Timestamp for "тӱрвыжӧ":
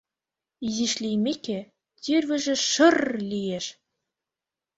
2.01-2.55